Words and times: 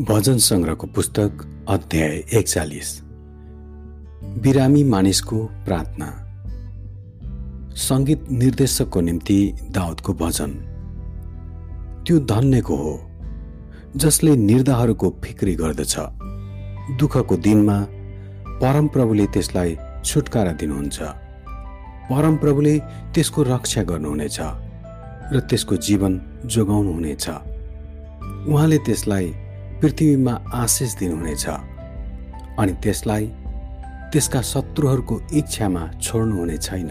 भजन 0.00 0.38
सङ्ग्रहको 0.38 0.86
पुस्तक 0.86 1.32
अध्याय 1.68 2.24
एकचालिस। 2.34 3.02
बिरामी 4.42 4.84
मानिसको 4.84 5.36
प्रार्थना। 5.38 6.06
सङ्गीत 7.76 8.30
निर्देशकको 8.30 9.00
निम्ति 9.00 9.54
दाउदको 9.70 10.12
भजन। 10.12 10.50
त्यो 12.06 12.18
धन्यको 12.18 12.76
हो 12.76 13.10
जसले 13.96 14.36
निर्धाहरूको 14.36 15.16
फिक्री 15.24 15.54
गर्दछ। 15.54 15.96
दुःखको 16.98 17.36
दिनमा 17.36 17.86
परमप्रभुले 18.48 19.26
त्यसलाई 19.26 19.76
छुटकारा 20.04 20.52
दिनुहुन्छ। 20.52 21.02
परमप्रभुले 22.10 22.78
त्यसको 23.14 23.42
रक्षा 23.42 23.82
गर्नुहुनेछ 23.82 24.40
र 25.32 25.40
त्यसको 25.50 25.76
जीवन 25.76 26.20
जोगाउनुहुनेछ। 26.46 27.28
उहाँले 28.48 28.78
त्यसलाई 28.78 29.34
पृथ्वीमा 29.84 30.32
आशिष 30.54 30.94
दिनुहुनेछ 30.96 31.46
अनि 32.58 32.72
त्यसलाई 32.82 33.26
त्यसका 34.12 34.40
शत्रुहरूको 34.42 35.16
इच्छामा 35.32 35.82
छोड्नुहुने 36.02 36.56
छैन। 36.56 36.90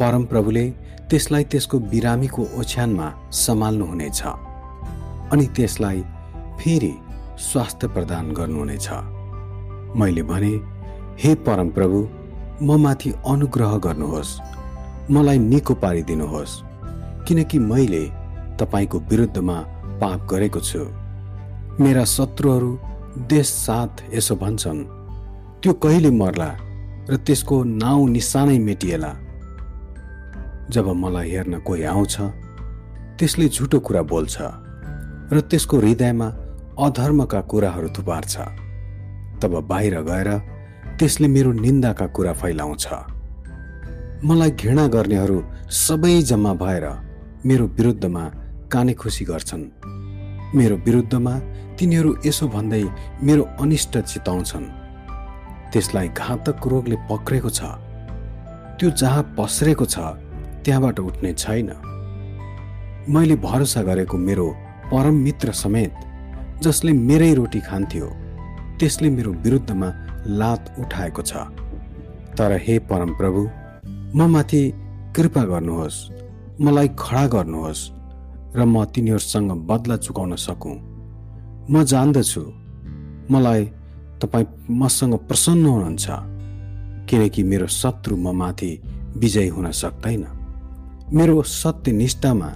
परमप्रभुले 0.00 0.64
त्यसलाई 1.10 1.44
त्यसको 1.44 1.78
बिरामीको 1.92 2.42
ओछ्यानमा 2.58 3.06
सम्हाल्नुहुनेछ 3.32 4.22
अनि 5.32 5.46
त्यसलाई 5.46 6.02
फेरि 6.58 6.92
स्वास्थ्य 7.38 7.88
प्रदान 7.88 8.32
गर्नुहुनेछ। 8.32 8.88
मैले 9.98 10.22
भने 10.22 10.52
हे 11.22 11.34
परमप्रभु 11.46 11.98
म 12.62 12.80
माथि 12.82 13.14
अनुग्रह 13.26 13.78
गर्नुहोस्। 13.86 14.38
मलाई 15.10 15.38
निको 15.38 15.74
पारिदिनुहोस् 15.74 16.60
किनकि 17.26 17.58
मैले 17.70 18.04
तपाईँको 18.58 18.98
विरुद्धमा 19.10 19.58
पाप 20.02 20.26
गरेको 20.30 20.60
छु। 20.60 21.05
मेरा 21.80 22.04
शत्रुहरू 22.04 22.78
देश 23.28 23.46
साथ 23.46 24.14
यसो 24.14 24.34
भन्छन्। 24.36 24.78
त्यो 25.60 25.72
कहिले 25.72 26.10
मर्ला 26.10 26.50
र 27.10 27.16
त्यसको 27.16 27.56
नाउँ 27.64 28.08
निशानै 28.08 28.58
मेटिएला? 28.58 29.12
जब 30.72 30.86
मलाई 30.88 31.30
हेर्न 31.30 31.58
कोही 31.60 31.82
आउँछ 31.84 32.16
त्यसले 33.18 33.48
झुटो 33.48 33.80
कुरा 33.80 34.02
बोल्छ 34.02 34.36
र 35.32 35.40
त्यसको 35.40 35.76
हृदयमा 35.76 36.28
अधर्मका 36.80 37.40
कुराहरू 37.40 37.88
थुपार्छ। 37.88 38.34
तब 39.44 39.52
बाहिर 39.68 40.00
गएर 40.00 40.30
त्यसले 40.96 41.28
मेरो 41.28 41.52
निन्दाका 41.52 42.06
कुरा 42.06 42.32
फैलाउँछ। 42.32 42.86
मलाई 44.24 44.50
घृणा 44.50 44.86
गर्नेहरू 44.88 45.38
सबै 45.68 46.22
जम्मा 46.22 46.52
भएर 46.54 46.86
मेरो 47.46 47.64
विरुद्धमा 47.66 48.24
काने 48.72 48.94
खुसी 48.94 49.24
गर्छन्। 49.24 49.64
मेरो 50.54 50.76
विरुद्धमा 50.86 51.34
तिनीहरू 51.78 52.10
यसो 52.26 52.48
भन्दै 52.48 52.84
मेरो 53.22 53.42
अनिष्ट 53.60 53.98
चिताउँछन्। 53.98 54.66
त्यसलाई 55.72 56.08
घातक 56.08 56.66
रोगले 56.66 56.96
पक्रेको 57.10 57.50
छ। 57.50 57.60
त्यो 58.78 58.90
जहाँ 58.90 59.22
पस्रेको 59.38 59.84
छ 59.84 59.96
त्यहाँबाट 60.64 60.98
उठ्ने 61.00 61.32
छैन। 61.34 61.70
मैले 63.08 63.36
भरोसा 63.36 63.82
गरेको 63.82 64.16
मेरो 64.18 64.46
परम 64.92 65.14
मित्र 65.26 65.52
समेत 65.52 65.94
जसले 66.62 66.92
मेरै 66.92 67.32
रोटी 67.34 67.60
खान्थ्यो 67.60 68.06
त्यसले 68.78 69.08
मेरो 69.10 69.32
विरुद्धमा 69.44 69.88
लात 70.40 70.62
उठाएको 70.78 71.22
छ। 71.22 71.32
तर 72.36 72.50
हे 72.64 72.78
परम 72.90 73.10
प्रभु 73.14 73.40
म 74.16 74.28
माथि 74.32 74.62
कृपा 75.16 75.42
गर्नुहोस् 75.44 75.98
मलाई 76.60 76.88
खडा 76.98 77.26
गर्नुहोस्। 77.26 77.80
र 78.56 78.64
म 78.64 78.84
तिनीहरूसँग 78.84 79.50
बदला 79.68 79.96
चुकाउन 79.96 80.36
सकौँ। 80.36 80.76
म 81.70 81.82
जान्दछु। 81.82 82.42
मलाई 83.30 83.64
तपाईँ 84.22 84.46
मसँग 84.70 85.14
प्रसन्न 85.28 85.66
हुनुहुन्छ 85.66 86.06
किनकि 87.08 87.42
मेरो 87.42 87.66
शत्रु 87.66 88.16
म 88.16 88.32
माथि 88.32 88.70
विजय 89.16 89.48
हुन 89.48 89.70
सक्दैन। 89.70 90.24
मेरो 91.12 91.42
सत्य 91.42 91.92
निष्ठामा 91.92 92.50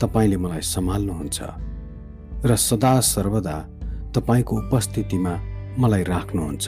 तपाईँले 0.00 0.36
मलाई 0.36 0.60
सम्हाल्नुहुन्छ 0.60 1.38
र 2.44 2.56
सदा 2.56 3.00
सर्वदा 3.00 3.56
तपाईँको 4.14 4.56
उपस्थितिमा 4.56 5.34
मलाई 5.78 6.02
राख्नुहुन्छ। 6.02 6.66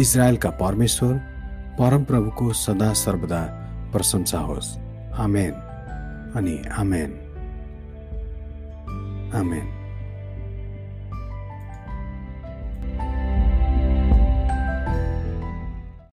इजरायलका 0.00 0.50
परमेश्वर 0.50 1.14
परमप्रभुको 1.78 2.52
सदा 2.52 2.92
सर्वदा 2.92 3.40
प्रशंसा 3.92 4.38
होस्। 4.38 4.78
आमेन 5.18 5.54
अनि 6.36 6.56
आमेन। 6.78 7.29
आमेन 9.34 9.79